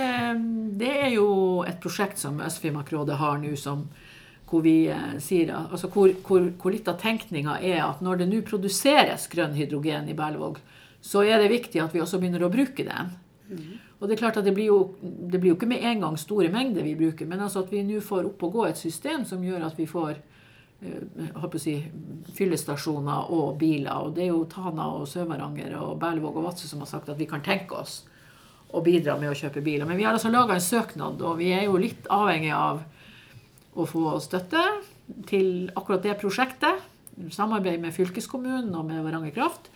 det 0.81 0.91
er 1.05 1.13
jo 1.15 1.29
et 1.71 1.79
prosjekt 1.81 2.19
som 2.19 2.43
Øst-Finnmarkrådet 2.43 3.15
har 3.21 3.39
nå, 3.39 3.53
som 3.55 3.87
hvor 4.51 4.65
vi 4.67 4.89
eh, 4.91 5.15
sier 5.23 5.53
altså 5.55 5.87
hvor, 5.87 6.11
hvor, 6.27 6.49
hvor 6.59 6.75
litt 6.75 6.89
av 6.91 6.99
tenkninga 6.99 7.55
er 7.63 7.79
at 7.85 8.03
når 8.03 8.19
det 8.25 8.27
nå 8.33 8.41
produseres 8.43 9.29
grønn 9.31 9.55
hydrogen 9.55 10.11
i 10.11 10.17
Berlevåg, 10.19 10.59
så 11.01 11.23
er 11.25 11.41
det 11.41 11.51
viktig 11.51 11.81
at 11.81 11.93
vi 11.95 12.01
også 12.03 12.19
begynner 12.21 12.45
å 12.45 12.51
bruke 12.53 12.85
den. 12.85 13.11
Og 13.99 14.07
det 14.07 14.15
er 14.15 14.21
klart 14.21 14.37
at 14.39 14.45
det 14.47 14.53
blir, 14.57 14.71
jo, 14.71 14.79
det 15.01 15.39
blir 15.41 15.51
jo 15.51 15.57
ikke 15.57 15.69
med 15.69 15.83
en 15.85 16.05
gang 16.05 16.17
store 16.17 16.49
mengder 16.53 16.85
vi 16.85 16.97
bruker, 16.97 17.27
men 17.29 17.43
altså 17.43 17.61
at 17.65 17.73
vi 17.73 17.83
nå 17.85 17.99
får 18.01 18.31
opp 18.31 18.45
og 18.47 18.55
gå 18.55 18.67
et 18.69 18.79
system 18.79 19.25
som 19.29 19.43
gjør 19.45 19.67
at 19.67 19.77
vi 19.77 19.85
får 19.89 20.15
eh, 20.81 21.57
si, 21.61 21.75
fyllestasjoner 22.37 23.33
og 23.35 23.59
biler. 23.61 24.07
Og 24.07 24.15
det 24.15 24.25
er 24.25 24.31
jo 24.31 24.47
Tana 24.49 24.87
og 24.95 25.05
Sør-Varanger 25.09 25.75
og 25.81 25.99
Berlevåg 26.01 26.39
og 26.39 26.47
Vadsø 26.47 26.69
som 26.71 26.81
har 26.81 26.89
sagt 26.89 27.11
at 27.13 27.19
vi 27.19 27.29
kan 27.29 27.43
tenke 27.45 27.77
oss 27.77 27.99
å 28.71 28.81
bidra 28.81 29.17
med 29.19 29.33
å 29.33 29.37
kjøpe 29.37 29.61
biler. 29.61 29.85
Men 29.85 29.99
vi 29.99 30.07
har 30.07 30.15
altså 30.15 30.31
laga 30.31 30.55
en 30.55 30.63
søknad, 30.63 31.21
og 31.21 31.37
vi 31.41 31.51
er 31.53 31.67
jo 31.67 31.77
litt 31.81 32.07
avhengig 32.09 32.53
av 32.55 32.81
å 33.75 33.85
få 33.87 34.15
støtte 34.23 34.63
til 35.27 35.69
akkurat 35.75 36.03
det 36.07 36.17
prosjektet. 36.23 36.87
Samarbeid 37.35 37.83
med 37.83 37.93
fylkeskommunen 37.93 38.71
og 38.79 38.87
med 38.87 39.03
Varanger 39.05 39.35
Kraft. 39.35 39.69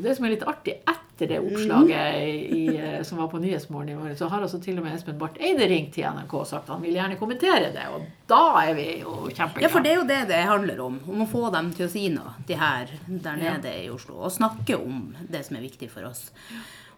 Og 0.00 0.06
det 0.06 0.14
som 0.16 0.24
er 0.24 0.32
litt 0.32 0.44
artig, 0.48 0.78
etter 0.88 1.28
det 1.28 1.36
oppslaget 1.44 2.14
i, 2.56 2.60
eh, 2.80 3.02
som 3.04 3.18
var 3.20 3.26
på 3.28 3.36
Nyhetsmorgen 3.42 3.90
i 3.92 3.96
morgen, 3.98 4.16
så 4.16 4.30
har 4.32 4.40
altså 4.46 4.56
til 4.64 4.78
og 4.80 4.86
med 4.86 4.94
Espen 4.96 5.18
Barth 5.20 5.36
Eide 5.44 5.66
ringt 5.68 5.92
til 5.92 6.06
NRK 6.08 6.32
og 6.38 6.46
sagt 6.48 6.64
at 6.70 6.72
han 6.72 6.80
vil 6.86 6.96
gjerne 6.96 7.18
kommentere 7.20 7.68
det. 7.74 7.84
Og 7.92 8.06
da 8.30 8.38
er 8.62 8.72
vi 8.78 8.86
jo 9.02 9.18
kjempeglade. 9.28 9.66
Ja, 9.66 9.68
for 9.74 9.84
det 9.84 9.92
er 9.92 9.98
jo 10.00 10.06
det 10.08 10.20
det 10.30 10.38
handler 10.48 10.80
om. 10.86 10.96
Om 11.12 11.24
å 11.26 11.28
få 11.28 11.50
dem 11.52 11.68
til 11.76 11.84
å 11.84 11.92
si 11.92 12.06
noe, 12.14 12.32
de 12.48 12.56
her 12.56 12.88
der 13.06 13.36
Ja. 13.44 13.56
nede 13.58 13.74
i 13.84 13.90
Oslo. 13.92 14.16
Og 14.24 14.32
snakke 14.32 14.80
om 14.80 15.10
det 15.28 15.44
som 15.44 15.56
er 15.60 15.66
viktig 15.68 15.90
for 15.92 16.08
oss. 16.08 16.30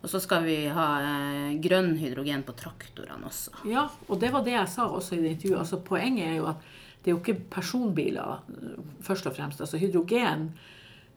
Og 0.03 0.11
så 0.11 0.21
skal 0.23 0.45
vi 0.47 0.61
ha 0.67 0.87
eh, 1.01 1.59
grønn 1.63 1.97
hydrogen 1.99 2.43
på 2.47 2.55
traktorene 2.59 3.27
også. 3.27 3.51
Ja, 3.71 3.89
og 4.09 4.21
det 4.23 4.31
var 4.35 4.43
det 4.47 4.55
jeg 4.55 4.69
sa 4.69 4.87
også 4.87 5.15
i 5.19 5.23
det 5.23 5.35
intervjuet. 5.37 5.59
Altså, 5.65 5.83
poenget 5.83 6.29
er 6.31 6.37
jo 6.39 6.47
at 6.47 6.63
det 7.03 7.11
er 7.11 7.17
jo 7.17 7.21
ikke 7.25 7.51
personbiler 7.51 8.39
eh, 8.51 8.79
først 9.03 9.27
og 9.27 9.35
fremst. 9.35 9.61
Altså 9.61 9.79
hydrogen 9.83 10.53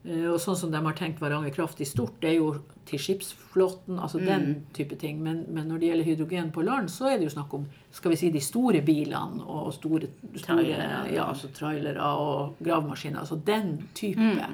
og 0.06 0.38
sånn 0.42 0.58
som 0.60 0.72
de 0.74 0.82
har 0.86 0.98
tenkt 0.98 1.22
Varanger 1.22 1.54
Kraft 1.56 1.80
i 1.82 1.88
stort, 1.90 2.20
det 2.22 2.34
er 2.34 2.36
jo 2.38 2.50
til 2.86 3.02
skipsflåten, 3.02 3.98
altså 3.98 4.20
den 4.22 4.68
type 4.76 4.98
ting. 5.02 5.18
Men, 5.26 5.44
men 5.50 5.66
når 5.72 5.82
det 5.82 5.88
gjelder 5.90 6.10
hydrogen 6.12 6.52
på 6.54 6.66
land, 6.68 6.92
så 6.94 7.10
er 7.10 7.18
det 7.18 7.26
jo 7.26 7.34
snakk 7.34 7.56
om 7.58 7.66
skal 7.96 8.14
vi 8.14 8.20
si, 8.20 8.30
de 8.30 8.44
store 8.44 8.84
bilene 8.86 9.42
og 9.42 9.72
store, 9.74 10.12
store 10.36 10.44
Trailere. 10.46 11.00
ja, 11.16 11.26
altså 11.26 11.50
trailere 11.56 12.12
og 12.22 12.62
gravemaskiner. 12.62 13.24
Altså 13.24 13.40
den 13.48 13.80
type 13.98 14.46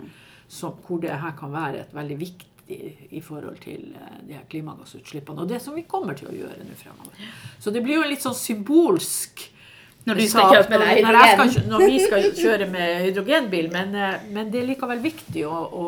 som, 0.48 0.80
hvor 0.88 1.02
det 1.04 1.20
her 1.20 1.36
kan 1.40 1.52
være 1.52 1.84
et 1.84 1.94
veldig 1.96 2.20
viktig 2.22 2.48
i 3.12 3.20
forhold 3.24 3.58
til 3.64 3.90
eh, 4.00 4.20
de 4.28 4.38
her 4.38 4.46
klimagassutslippene. 4.52 5.44
Og 5.44 5.50
det 5.50 5.60
som 5.64 5.76
vi 5.76 5.84
kommer 5.84 6.16
til 6.16 6.30
å 6.32 6.36
gjøre 6.36 6.64
nå 6.64 6.78
fremover. 6.80 7.32
Så 7.60 7.74
det 7.76 7.84
blir 7.84 8.00
jo 8.00 8.06
en 8.06 8.14
litt 8.14 8.24
sånn 8.24 8.38
symbolsk 8.38 9.44
Når 10.08 10.18
du 10.18 10.24
kjøpe 10.26 10.78
når, 10.82 10.88
når, 11.06 11.20
skal, 11.30 11.68
når 11.70 11.84
vi 11.86 11.98
skal 12.02 12.28
kjøre 12.34 12.68
med 12.72 13.04
hydrogenbil, 13.06 13.70
men, 13.74 13.94
eh, 13.94 14.24
men 14.34 14.50
det 14.54 14.62
er 14.62 14.70
likevel 14.72 15.02
viktig 15.04 15.44
å, 15.46 15.58
å, 15.78 15.88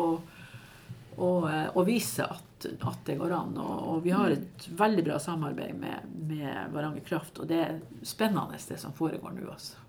å, 1.18 1.30
eh, 1.50 1.64
å 1.74 1.84
vise 1.86 2.26
at, 2.26 2.68
at 2.70 3.00
det 3.08 3.18
går 3.18 3.34
an. 3.34 3.56
Og, 3.58 3.74
og 3.90 4.04
vi 4.04 4.14
har 4.14 4.36
et 4.36 4.68
veldig 4.78 5.06
bra 5.08 5.18
samarbeid 5.22 5.74
med, 5.80 6.12
med 6.30 6.74
Varanger 6.74 7.02
Kraft, 7.08 7.42
og 7.42 7.50
det 7.50 7.58
er 7.64 7.80
spennende 8.06 8.60
det 8.68 8.78
som 8.82 8.94
foregår 8.94 9.34
nå. 9.34 9.48
altså. 9.50 9.82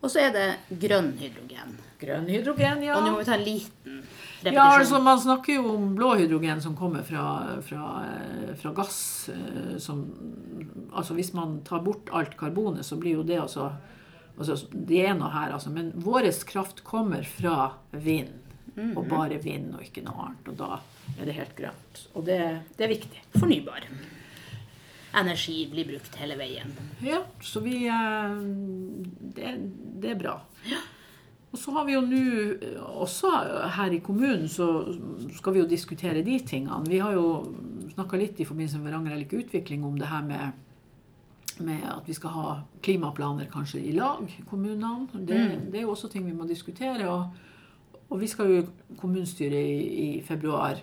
Og 0.00 0.08
så 0.10 0.22
er 0.26 0.30
det 0.32 0.46
grønn 0.80 1.10
hydrogen. 1.20 1.74
Grønn 2.00 2.28
hydrogen, 2.32 2.82
ja. 2.86 2.94
Og 2.96 3.04
nå 3.04 3.10
må 3.12 3.18
vi 3.20 3.26
ta 3.28 3.34
en 3.36 3.44
liten 3.44 3.98
repetisjon. 4.00 4.54
Ja, 4.56 4.68
altså 4.78 5.00
Man 5.04 5.18
snakker 5.20 5.58
jo 5.58 5.74
om 5.74 5.90
blå 5.98 6.14
hydrogen 6.16 6.62
som 6.64 6.76
kommer 6.78 7.02
fra, 7.04 7.24
fra, 7.66 7.90
eh, 8.08 8.54
fra 8.56 8.72
gass. 8.72 9.28
eh, 9.28 9.76
Som, 9.78 10.06
altså 10.92 11.14
Hvis 11.14 11.34
man 11.36 11.58
tar 11.68 11.82
bort 11.84 12.08
alt 12.12 12.36
karbonet, 12.40 12.84
så 12.88 12.96
blir 12.96 13.18
jo 13.18 13.22
det 13.22 13.36
altså, 13.42 13.70
altså 14.38 14.56
Det 14.72 15.02
er 15.06 15.14
noe 15.14 15.28
her, 15.30 15.52
altså. 15.52 15.70
Men 15.70 15.92
vår 15.94 16.30
kraft 16.48 16.82
kommer 16.84 17.22
fra 17.22 17.72
vind. 17.92 18.32
Og 18.96 19.04
bare 19.10 19.36
vind 19.42 19.74
og 19.74 19.82
ikke 19.84 20.00
noe 20.06 20.24
annet. 20.24 20.48
Og 20.48 20.56
da 20.56 20.78
er 21.20 21.26
det 21.28 21.34
helt 21.36 21.54
grønt. 21.58 22.06
Og 22.14 22.24
det, 22.24 22.38
det 22.78 22.86
er 22.86 22.88
viktig. 22.94 23.20
Fornybar. 23.36 23.84
Energi 25.16 25.64
blir 25.70 25.88
brukt 25.88 26.16
hele 26.20 26.36
veien. 26.38 26.70
Ja, 27.02 27.24
så 27.42 27.62
vi 27.64 27.82
eh, 27.90 28.34
det, 29.34 29.54
det 30.02 30.14
er 30.14 30.18
bra. 30.20 30.36
Og 31.50 31.58
så 31.58 31.74
har 31.74 31.86
vi 31.88 31.96
jo 31.96 32.02
nå 32.06 32.22
eh, 32.62 32.78
også 32.78 33.30
her 33.74 33.94
i 33.96 34.02
kommunen 34.06 34.46
så 34.50 34.68
skal 35.38 35.56
vi 35.56 35.62
jo 35.64 35.70
diskutere 35.70 36.22
de 36.26 36.38
tingene. 36.46 36.84
Vi 36.86 37.00
har 37.02 37.16
jo 37.16 37.26
snakka 37.94 38.20
litt 38.20 38.38
i 38.38 38.46
forbindelse 38.46 38.78
med 38.78 38.90
Varanger 38.90 39.24
ikke 39.24 39.42
Utvikling 39.42 39.84
om 39.86 39.98
det 39.98 40.10
her 40.12 40.22
med, 40.26 40.52
med 41.58 41.86
at 41.90 42.06
vi 42.06 42.14
skal 42.14 42.36
ha 42.36 42.52
klimaplaner 42.82 43.50
kanskje 43.50 43.82
i 43.82 43.96
lag, 43.96 44.30
kommunene. 44.50 45.08
Det, 45.14 45.40
det 45.72 45.82
er 45.82 45.88
jo 45.88 45.96
også 45.96 46.12
ting 46.12 46.28
vi 46.28 46.36
må 46.36 46.46
diskutere. 46.46 47.10
Og, 47.10 48.06
og 48.06 48.22
vi 48.22 48.30
skal 48.30 48.50
jo 48.52 48.62
i 48.62 48.96
kommunestyret 49.00 49.58
i, 49.58 50.06
i 50.06 50.08
februar 50.22 50.78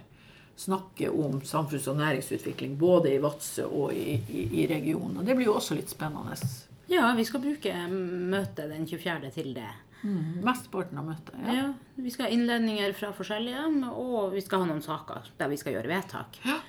snakke 0.57 1.09
om 1.13 1.39
samfunns- 1.45 1.87
og 1.91 1.97
næringsutvikling 1.99 2.77
både 2.81 3.11
i 3.13 3.19
Vadsø 3.21 3.67
og 3.67 3.93
i, 3.93 4.15
i, 4.29 4.45
i 4.63 4.67
regionen. 4.69 5.19
Og 5.21 5.25
det 5.27 5.35
blir 5.37 5.45
jo 5.51 5.57
også 5.59 5.77
litt 5.77 5.91
spennende. 5.93 6.33
Ja, 6.89 7.11
vi 7.17 7.25
skal 7.27 7.43
bruke 7.43 7.73
møtet 7.91 8.71
den 8.71 8.87
24. 8.89 9.29
til 9.35 9.51
det. 9.57 9.67
Mesteparten 10.45 10.97
av 11.01 11.07
møtet. 11.09 11.35
Ja. 11.43 11.53
Ja, 11.57 11.67
Vi 11.95 12.11
skal 12.13 12.27
ha 12.27 12.31
innledninger 12.33 12.93
fra 12.95 13.09
forskjellige, 13.17 13.63
og 13.91 14.33
vi 14.33 14.41
skal 14.45 14.61
ha 14.63 14.69
noen 14.69 14.83
saker 14.85 15.29
der 15.39 15.49
vi 15.51 15.57
skal 15.59 15.73
gjøre 15.75 15.89
vedtak. 15.91 16.37
Ja. 16.47 16.59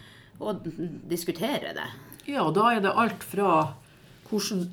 Og 0.41 0.65
diskutere 1.11 1.73
det. 1.77 1.89
ja, 2.29 2.43
og 2.45 2.55
da 2.55 2.69
er 2.75 2.81
det 2.85 2.93
alt 2.95 3.25
fra 3.27 3.75
hvordan 4.29 4.69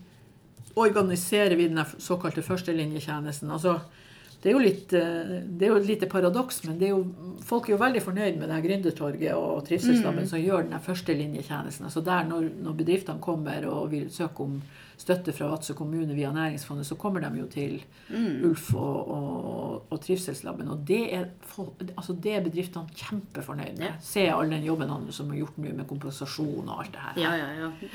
organiserer 0.75 1.55
vi 1.55 1.67
den 1.71 1.79
såkalte 2.03 2.43
førstelinjetjenesten. 2.43 3.51
Altså, 3.51 3.79
det 4.45 4.51
er 4.51 4.53
jo 4.53 4.61
litt, 4.61 4.91
eh, 4.93 5.29
det 5.41 5.65
er 5.65 5.71
jo 5.71 5.77
et 5.79 5.87
lite 5.89 6.05
paradoks, 6.05 6.59
men 6.67 6.75
det 6.77 6.85
er 6.85 6.91
jo, 6.93 6.99
folk 7.41 7.65
er 7.65 7.73
jo 7.73 7.79
veldig 7.81 8.01
fornøyd 8.05 8.35
med 8.37 8.45
det 8.45 8.53
her 8.53 8.65
Gründertorget 8.67 9.31
og 9.33 9.63
Trivselsstabben 9.65 10.27
som 10.29 10.37
gjør 10.37 10.67
den 10.67 10.83
førstelinjetjenesten. 10.85 11.87
Altså 11.87 12.03
der 12.05 12.27
når, 12.29 12.51
når 12.61 12.75
bedriftene 12.77 13.23
kommer 13.25 13.65
og 13.71 13.87
vil 13.95 14.11
søke 14.13 14.45
om 14.45 14.59
støtte 15.01 15.33
fra 15.33 15.47
Vadsø 15.49 15.73
kommune 15.73 16.13
via 16.13 16.29
Næringsfondet, 16.35 16.85
så 16.85 16.93
kommer 16.95 17.25
de 17.25 17.39
jo 17.39 17.47
til 17.49 17.79
Ulf 18.45 18.67
og, 18.77 19.09
og, 19.15 19.87
og 19.89 20.03
Trivselslaben. 20.05 20.69
Og 20.69 20.83
det 20.87 21.01
er, 21.15 21.25
folk, 21.41 21.81
altså 21.95 22.13
det 22.13 22.35
er 22.35 22.45
bedriftene 22.45 23.01
kjempefornøyd 23.01 23.79
med. 23.79 23.87
Ja. 23.87 23.95
Se 24.05 24.27
all 24.29 24.53
den 24.53 24.69
jobben 24.69 24.93
han 24.93 25.09
som 25.09 25.33
er 25.33 25.41
gjort 25.41 25.57
nå 25.57 25.73
med 25.73 25.89
kompensasjon 25.89 26.69
og 26.69 26.85
alt 26.85 26.93
det 26.93 27.07
her. 27.07 27.19
Ja, 27.25 27.33
ja, 27.41 27.49
ja. 27.65 27.89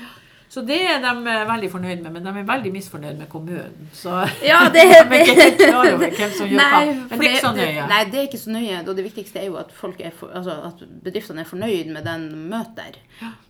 Så 0.51 0.59
det 0.67 0.81
er 0.83 0.97
de 0.99 1.11
eh, 1.31 1.41
veldig 1.47 1.67
fornøyd 1.71 2.01
med, 2.03 2.11
men 2.11 2.25
de 2.25 2.31
er 2.41 2.47
veldig 2.49 2.71
misfornøyd 2.75 3.19
med 3.21 3.29
kommunen. 3.31 3.85
Så 3.95 4.11
Ja, 4.43 4.65
det, 4.73 4.81
de 4.83 4.97
er 4.99 5.21
ikke 5.23 5.35
helt 5.37 5.61
klar 5.61 5.87
over 5.93 6.15
hvem 6.17 6.33
som 6.35 6.51
gjør 6.51 6.73
hva. 6.73 6.81
Men 6.91 7.21
det 7.21 7.29
er 7.29 7.35
ikke 7.37 7.45
så 7.45 7.51
nøye. 7.55 7.85
Nei, 7.87 7.99
det 8.11 8.19
er 8.19 8.27
ikke 8.27 8.41
så 8.41 8.55
nøye. 8.57 8.81
Og 8.81 8.97
det 8.97 9.05
viktigste 9.05 9.39
er 9.39 9.47
jo 9.47 9.55
at, 9.61 9.71
folk 9.71 10.03
er 10.03 10.11
for, 10.17 10.33
altså 10.35 10.57
at 10.67 10.83
bedriftene 11.05 11.45
er 11.45 11.47
fornøyd 11.47 11.93
med 11.95 12.03
den 12.09 12.27
møter. 12.51 12.99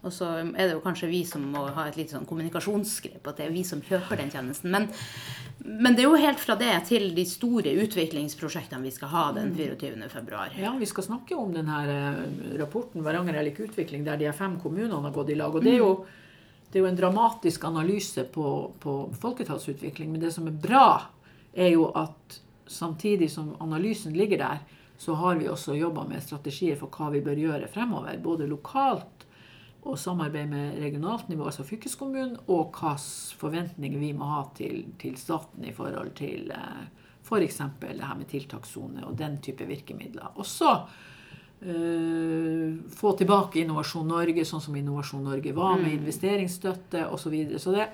Og 0.05 0.13
så 0.13 0.29
er 0.43 0.62
det 0.62 0.75
jo 0.75 0.86
kanskje 0.86 1.10
vi 1.10 1.24
som 1.25 1.50
må 1.55 1.65
ha 1.74 1.88
et 1.89 1.98
lite 1.98 2.20
sånn 2.20 2.29
kommunikasjonsgrep, 2.29 3.25
at 3.25 3.41
det 3.41 3.50
er 3.50 3.58
vi 3.58 3.65
som 3.65 3.81
kjøper 3.89 4.22
den 4.22 4.29
tjenesten. 4.38 4.70
Men, 4.70 4.89
men 5.65 5.98
det 5.98 6.05
er 6.05 6.12
jo 6.12 6.22
helt 6.22 6.46
fra 6.46 6.60
det 6.62 6.70
til 6.93 7.10
de 7.17 7.25
store 7.25 7.74
utviklingsprosjektene 7.81 8.86
vi 8.86 8.93
skal 8.93 9.15
ha 9.17 9.27
den 9.41 9.55
24. 9.58 9.98
februar. 10.13 10.53
Ja, 10.53 10.77
Vi 10.77 10.93
skal 10.93 11.10
snakke 11.10 11.34
om 11.34 11.50
denne 11.58 11.81
rapporten 12.62 13.01
Varanger 13.01 13.41
Ellik 13.41 13.65
Utvikling, 13.65 14.05
der 14.05 14.22
de 14.22 14.29
fem 14.38 14.62
kommunene 14.62 15.01
har 15.01 15.17
gått 15.17 15.34
i 15.34 15.41
lag. 15.41 15.50
og 15.50 15.65
det 15.65 15.79
er 15.79 15.81
jo 15.81 15.96
det 16.71 16.79
er 16.79 16.85
jo 16.85 16.89
en 16.89 16.99
dramatisk 16.99 17.65
analyse 17.67 18.23
på, 18.31 18.71
på 18.79 18.93
folketallsutvikling, 19.19 20.11
men 20.11 20.21
det 20.23 20.31
som 20.31 20.47
er 20.47 20.55
bra, 20.55 20.85
er 21.51 21.73
jo 21.73 21.89
at 21.99 22.37
samtidig 22.71 23.27
som 23.31 23.57
analysen 23.59 24.15
ligger 24.15 24.39
der, 24.39 24.61
så 25.01 25.17
har 25.19 25.35
vi 25.35 25.49
også 25.49 25.75
jobba 25.75 26.05
med 26.07 26.23
strategier 26.23 26.77
for 26.79 26.93
hva 26.93 27.09
vi 27.11 27.23
bør 27.25 27.39
gjøre 27.41 27.67
fremover. 27.73 28.15
Både 28.23 28.47
lokalt 28.47 29.25
og 29.81 29.97
samarbeid 29.99 30.47
med 30.47 30.77
regionalt 30.79 31.27
nivå, 31.29 31.47
altså 31.49 31.65
fylkeskommunen, 31.67 32.37
og 32.47 32.69
hvilke 32.77 33.39
forventninger 33.41 33.99
vi 33.99 34.11
må 34.13 34.29
ha 34.29 34.43
til, 34.55 34.85
til 35.01 35.17
staten 35.17 35.65
i 35.65 35.73
forhold 35.75 36.13
til 36.15 36.51
f.eks. 36.51 37.57
For 37.57 37.89
det 37.89 38.05
her 38.05 38.19
med 38.19 38.29
tiltakssone 38.29 39.03
og 39.07 39.17
den 39.17 39.41
type 39.43 39.65
virkemidler. 39.67 40.31
Og 40.37 40.45
så 40.45 40.71
eh, 40.71 41.20
få 41.61 43.11
tilbake 43.19 43.59
Innovasjon 43.61 44.07
Norge, 44.09 44.45
sånn 44.49 44.63
som 44.63 44.75
Innovasjon 44.79 45.27
Norge 45.27 45.51
var, 45.53 45.75
med 45.77 45.93
investeringsstøtte 45.99 47.03
osv. 47.05 47.21
Så, 47.21 47.33
videre. 47.33 47.59
så 47.61 47.73
det, 47.75 47.85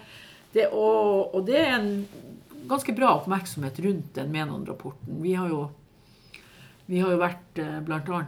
det, 0.53 0.69
og, 0.71 1.35
og 1.35 1.43
det 1.49 1.57
er 1.59 1.73
en 1.75 1.89
ganske 2.67 2.95
bra 2.95 3.09
oppmerksomhet 3.17 3.81
rundt 3.83 4.13
den 4.15 4.31
Menon-rapporten. 4.31 5.19
Vi 5.23 5.35
har 5.35 5.51
jo 5.51 5.65
vi 6.87 7.01
har 7.03 7.11
jo 7.11 7.19
vært 7.19 7.59
eh, 7.59 7.79
bl.a. 7.83 8.19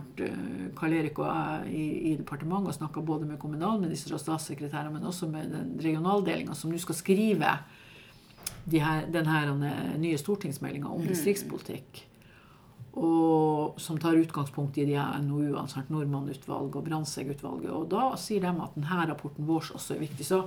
Karl 0.75 0.95
Erik 0.97 1.19
og 1.21 1.29
jeg 1.29 1.69
i, 1.71 1.83
i 2.09 2.15
departementet 2.19 2.73
og 2.73 2.75
snakka 2.75 3.03
både 3.07 3.27
med 3.29 3.39
kommunalminister 3.39 4.17
og 4.17 4.19
statssekretærer, 4.19 4.91
men 4.91 5.05
også 5.07 5.29
med 5.31 5.53
den 5.53 5.77
regionaldelinga 5.79 6.57
som 6.59 6.73
nå 6.73 6.79
skal 6.83 6.97
skrive 6.97 7.53
de 8.67 8.81
her, 8.83 9.07
denne 9.07 9.39
eh, 9.69 9.95
nye 10.03 10.19
stortingsmeldinga 10.19 10.91
om 10.91 11.07
distriktspolitikk. 11.07 12.03
Og 12.97 13.79
som 13.81 13.99
tar 14.01 14.17
utgangspunkt 14.17 14.77
i 14.81 14.87
de 14.89 14.97
NOU-ene, 14.97 15.83
Nordmann-utvalget 15.93 16.77
og 16.79 16.87
Brandtzæg-utvalget. 16.87 17.71
Og 17.75 17.89
da 17.91 18.09
sier 18.17 18.41
de 18.43 18.53
at 18.53 18.77
denne 18.77 19.09
rapporten 19.11 19.47
vår 19.47 19.73
også 19.77 19.95
er 19.95 20.05
viktig. 20.07 20.25
Så, 20.25 20.41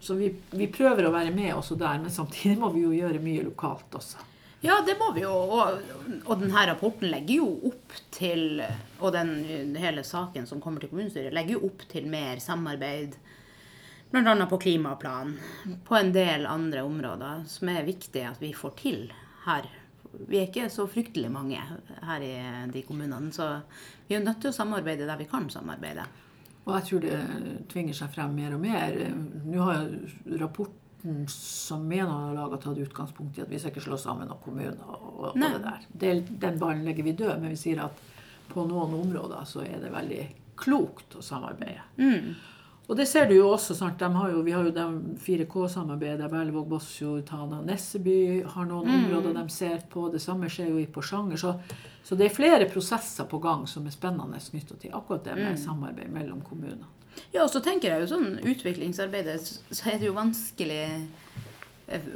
så 0.00 0.18
vi, 0.18 0.32
vi 0.52 0.68
prøver 0.72 1.08
å 1.08 1.14
være 1.14 1.32
med 1.34 1.54
også 1.56 1.78
der, 1.80 2.02
men 2.02 2.12
samtidig 2.12 2.58
må 2.60 2.72
vi 2.74 2.84
jo 2.84 2.92
gjøre 2.96 3.22
mye 3.24 3.46
lokalt 3.48 3.96
også. 3.96 4.26
Ja, 4.60 4.80
det 4.86 4.96
må 4.98 5.12
vi 5.14 5.22
jo. 5.22 5.32
Og, 5.32 5.90
og 6.24 6.40
denne 6.40 6.66
rapporten 6.66 7.08
legger 7.12 7.44
jo 7.44 7.48
opp 7.70 7.94
til 8.10 8.58
Og 8.98 9.12
den 9.14 9.76
hele 9.78 10.02
saken 10.02 10.48
som 10.50 10.60
kommer 10.60 10.82
til 10.82 10.90
kommunestyret, 10.90 11.34
legger 11.34 11.56
jo 11.56 11.68
opp 11.70 11.84
til 11.90 12.08
mer 12.10 12.42
samarbeid. 12.42 13.14
Bl.a. 14.10 14.34
på 14.50 14.58
klimaplan. 14.58 15.36
På 15.86 15.98
en 15.98 16.10
del 16.12 16.48
andre 16.50 16.82
områder 16.82 17.44
som 17.46 17.70
er 17.70 17.86
viktig 17.86 18.24
at 18.26 18.42
vi 18.42 18.54
får 18.56 18.74
til 18.80 19.04
her. 19.46 19.68
Vi 20.28 20.38
er 20.40 20.48
ikke 20.48 20.68
så 20.72 20.86
fryktelig 20.90 21.30
mange 21.32 21.60
her 22.08 22.24
i 22.24 22.32
de 22.72 22.82
kommunene, 22.86 23.32
så 23.34 23.60
vi 24.08 24.16
er 24.16 24.24
nødt 24.24 24.40
til 24.42 24.52
å 24.52 24.56
samarbeide 24.56 25.06
der 25.08 25.20
vi 25.20 25.28
kan 25.30 25.48
samarbeide. 25.52 26.06
Og 26.68 26.74
jeg 26.76 26.86
tror 26.88 27.04
det 27.04 27.18
tvinger 27.72 27.96
seg 27.96 28.12
frem 28.12 28.34
mer 28.36 28.56
og 28.56 28.60
mer. 28.60 28.98
Nå 29.48 29.62
har 29.64 29.86
rapporten 30.40 31.24
som 31.32 31.86
Menon 31.88 32.26
har 32.26 32.34
laga, 32.36 32.58
tatt 32.60 32.80
utgangspunkt 32.82 33.38
i 33.38 33.44
at 33.44 33.52
vi 33.52 33.60
skal 33.60 33.72
ikke 33.72 33.86
slå 33.86 33.96
sammen 34.00 34.28
noen 34.28 34.42
kommuner. 34.44 34.76
og, 34.84 35.08
og 35.30 35.38
det 35.38 35.54
der. 35.64 35.86
Det, 35.88 36.12
den 36.44 36.60
ballen 36.60 36.84
legger 36.84 37.06
vi 37.06 37.16
død, 37.16 37.38
men 37.38 37.54
vi 37.54 37.60
sier 37.60 37.80
at 37.86 38.04
på 38.48 38.66
noen 38.68 38.96
områder 38.98 39.48
så 39.48 39.64
er 39.64 39.80
det 39.80 39.94
veldig 39.94 40.22
klokt 40.58 41.16
å 41.16 41.24
samarbeide. 41.24 41.86
Og 42.88 42.96
det 42.96 43.04
ser 43.08 43.26
du 43.28 43.34
jo 43.36 43.50
også. 43.52 43.74
snart. 43.76 44.00
Har 44.00 44.30
jo, 44.32 44.40
vi 44.42 44.54
har 44.56 44.64
jo 44.64 44.72
de 44.72 45.16
4K-samarbeidet 45.20 46.22
der 46.22 46.32
Berlevåg, 46.32 46.68
Båtsfjord, 46.68 47.26
Tana 47.28 47.60
Nesseby 47.62 48.42
har 48.48 48.68
noen 48.68 48.88
områder 48.88 49.36
de 49.36 49.44
ser 49.52 49.82
på. 49.92 50.06
Det 50.12 50.22
samme 50.24 50.48
skjer 50.48 50.70
jo 50.72 50.80
i 50.80 50.86
Porsanger. 50.88 51.36
Så, 51.36 51.52
så 52.02 52.16
det 52.16 52.30
er 52.30 52.36
flere 52.36 52.68
prosesser 52.72 53.28
på 53.28 53.42
gang 53.44 53.66
som 53.68 53.86
er 53.86 53.92
spennende 53.92 54.40
knytta 54.40 54.80
til 54.80 54.96
akkurat 54.96 55.28
det 55.28 55.36
med 55.36 55.60
samarbeid 55.60 56.08
mellom 56.14 56.40
kommunene. 56.40 56.88
Ja, 57.34 57.42
og 57.42 57.50
så 57.52 57.60
tenker 57.60 57.90
jeg 57.90 58.04
jo 58.04 58.12
sånn 58.14 58.38
utviklingsarbeidet, 58.46 59.40
så 59.42 59.90
er 59.90 59.98
det 59.98 60.06
jo 60.06 60.16
vanskelig 60.16 60.84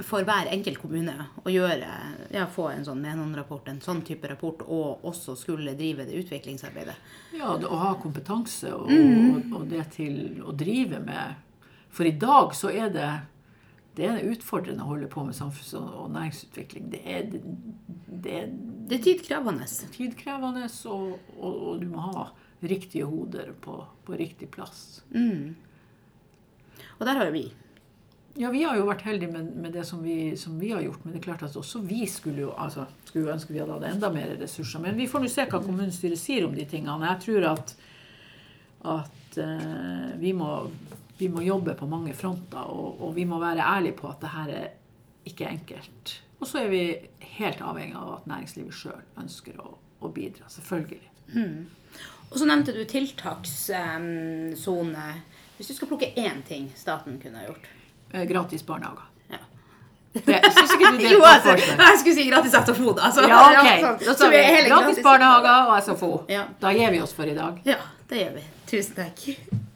for 0.05 0.25
hver 0.29 0.51
enkelt 0.53 0.79
kommune 0.83 1.15
å 1.45 1.51
gjøre, 1.53 1.89
ja, 2.35 2.45
få 2.51 2.67
en 2.75 2.85
sånn 2.85 3.01
Menon-rapport, 3.01 3.69
en 3.73 3.81
sånn 3.81 4.03
type 4.05 4.29
rapport, 4.29 4.61
og 4.69 5.05
også 5.09 5.35
skulle 5.41 5.73
drive 5.79 6.05
det 6.09 6.19
utviklingsarbeidet. 6.21 6.95
Ja, 7.39 7.55
å 7.57 7.79
ha 7.81 7.95
kompetanse 8.03 8.73
og, 8.77 8.91
og, 8.93 9.53
og 9.57 9.69
det 9.71 9.87
til 9.97 10.43
å 10.45 10.53
drive 10.53 11.01
med. 11.01 11.41
For 11.93 12.09
i 12.09 12.13
dag 12.21 12.53
så 12.57 12.69
er 12.73 12.93
det 12.93 13.11
det 13.97 14.07
er 14.09 14.23
utfordrende 14.25 14.85
å 14.87 14.89
holde 14.95 15.09
på 15.13 15.21
med 15.25 15.37
samfunns- 15.37 15.75
og 15.77 16.07
næringsutvikling. 16.15 16.87
Det 16.95 17.01
er, 17.05 17.27
det, 17.33 17.43
det 18.25 18.37
Det 18.89 18.99
er 18.99 19.03
tidkrevende. 19.05 19.67
tidkrevende, 19.93 20.69
og, 20.89 21.19
og, 21.39 21.59
og 21.69 21.81
du 21.81 21.87
må 21.93 22.01
ha 22.13 22.31
riktige 22.63 23.05
hoder 23.09 23.53
på, 23.61 23.83
på 24.07 24.17
riktig 24.17 24.49
plass. 24.55 25.03
Og 26.99 27.05
der 27.05 27.19
har 27.19 27.29
jo 27.29 27.33
vi. 27.37 27.45
Ja, 28.35 28.51
vi 28.51 28.63
har 28.65 28.77
jo 28.79 28.87
vært 28.89 29.03
heldige 29.05 29.29
med, 29.33 29.51
med 29.61 29.73
det 29.77 29.83
som 29.85 30.01
vi, 30.01 30.33
som 30.41 30.55
vi 30.61 30.71
har 30.73 30.81
gjort, 30.81 31.05
men 31.05 31.13
det 31.13 31.21
er 31.21 31.25
klart 31.27 31.43
at 31.45 31.57
også 31.59 31.83
vi 31.85 32.07
skulle 32.09 32.41
jo 32.47 32.53
altså, 32.57 32.87
skulle 33.05 33.33
ønske 33.35 33.53
vi 33.53 33.61
hadde 33.61 33.75
hatt 33.77 33.85
enda 33.91 34.09
mer 34.15 34.33
ressurser. 34.41 34.81
Men 34.81 34.97
vi 34.97 35.07
får 35.11 35.21
nå 35.21 35.29
se 35.33 35.45
hva 35.51 35.61
kommunestyret 35.61 36.21
sier 36.21 36.47
om 36.47 36.55
de 36.57 36.65
tingene. 36.69 37.11
Jeg 37.11 37.19
tror 37.27 37.43
at, 37.51 37.75
at 38.95 39.37
uh, 39.37 40.11
vi, 40.23 40.33
må, 40.37 40.49
vi 41.19 41.29
må 41.33 41.41
jobbe 41.45 41.73
på 41.77 41.87
mange 41.91 42.15
fronter, 42.17 42.65
og, 42.73 42.89
og 43.05 43.11
vi 43.19 43.25
må 43.29 43.37
være 43.43 43.69
ærlige 43.69 43.99
på 44.01 44.09
at 44.09 44.21
det 44.25 44.31
her 44.33 44.49
er 44.63 44.69
ikke 45.29 45.53
enkelt. 45.53 46.05
Og 46.41 46.47
så 46.49 46.57
er 46.65 46.69
vi 46.73 46.83
helt 47.37 47.61
avhengig 47.63 47.97
av 48.01 48.09
at 48.17 48.27
næringslivet 48.33 48.75
sjøl 48.75 49.05
ønsker 49.21 49.55
å, 49.61 49.77
å 50.03 50.07
bidra. 50.15 50.45
Selvfølgelig. 50.51 51.09
Og 52.33 52.37
så 52.41 52.45
nevnte 52.49 52.73
du 52.75 52.83
tiltakssone. 52.89 55.07
Hvis 55.59 55.69
du 55.69 55.75
skal 55.77 55.89
plukke 55.93 56.15
én 56.17 56.41
ting 56.49 56.73
staten 56.75 57.21
kunne 57.23 57.39
ha 57.39 57.45
gjort. 57.51 57.67
Eh, 58.13 58.25
Gratis 58.29 58.63
barnehager. 58.67 59.09
Det, 60.13 60.21
Jo, 61.13 61.23
altså, 61.25 61.55
jeg 61.57 61.99
skulle 61.99 62.15
si 62.15 62.27
gratis 62.29 62.53
SFO, 62.53 62.93
da. 62.93 63.09
Så, 63.13 63.25
Ja, 63.29 63.39
ok. 63.49 63.69
sånn. 63.81 63.99
Da 64.05 64.15
Så 64.15 64.29
vi 64.29 64.37
vi 64.37 64.43
er 64.43 64.49
hele 64.59 64.69
gratis 64.69 65.01
barnehager 65.05 65.73
og 65.73 65.83
SFO. 65.83 66.13
Ja. 66.29 66.45
Da 66.61 66.73
gir 66.77 66.93
vi 66.93 67.01
oss 67.01 67.17
for 67.17 67.25
i 67.25 67.35
dag. 67.35 67.61
Ja, 67.65 67.81
det 68.13 68.25
gjør 68.27 68.35
vi. 68.37 68.49
Tusen 68.69 68.95
takk. 69.01 69.71